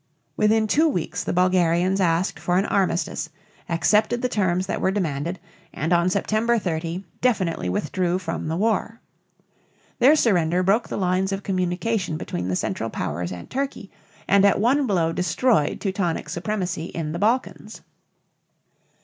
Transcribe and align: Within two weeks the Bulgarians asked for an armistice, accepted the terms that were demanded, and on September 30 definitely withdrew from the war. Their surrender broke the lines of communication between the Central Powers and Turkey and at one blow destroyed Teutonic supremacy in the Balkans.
Within 0.35 0.65
two 0.65 0.87
weeks 0.89 1.23
the 1.23 1.31
Bulgarians 1.31 2.01
asked 2.01 2.39
for 2.39 2.57
an 2.57 2.65
armistice, 2.65 3.29
accepted 3.69 4.23
the 4.23 4.29
terms 4.29 4.65
that 4.65 4.81
were 4.81 4.89
demanded, 4.89 5.39
and 5.71 5.93
on 5.93 6.09
September 6.09 6.57
30 6.57 7.03
definitely 7.21 7.69
withdrew 7.69 8.17
from 8.17 8.47
the 8.47 8.57
war. 8.57 8.99
Their 9.99 10.15
surrender 10.15 10.63
broke 10.63 10.89
the 10.89 10.97
lines 10.97 11.31
of 11.31 11.43
communication 11.43 12.17
between 12.17 12.47
the 12.47 12.55
Central 12.55 12.89
Powers 12.89 13.31
and 13.31 13.47
Turkey 13.47 13.91
and 14.27 14.43
at 14.43 14.59
one 14.59 14.87
blow 14.87 15.13
destroyed 15.13 15.79
Teutonic 15.79 16.29
supremacy 16.29 16.85
in 16.85 17.11
the 17.11 17.19
Balkans. 17.19 17.81